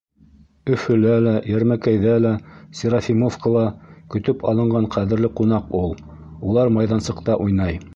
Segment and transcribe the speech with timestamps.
[0.75, 2.31] Өфөлә лә, Йәрмәкәйҙә лә,
[2.81, 5.99] Серафимовкала ла көтөп алынған ҡәҙерле ҡунаҡ ул.
[6.51, 7.85] Улар майҙансыҡта уйнай.